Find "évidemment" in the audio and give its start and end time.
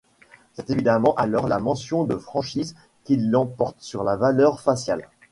0.71-1.13